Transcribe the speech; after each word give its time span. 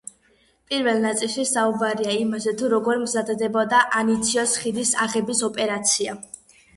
პირველ 0.69 0.99
ნაწილში 1.01 1.43
საუბარია 1.49 2.15
იმაზე, 2.21 2.53
თუ 2.61 2.69
როგორ 2.73 2.97
მზადდებოდა 3.01 3.83
ანციოს 3.99 4.55
ხიდის 4.63 4.95
აღების 5.07 5.43
ოპერაცია. 5.49 6.17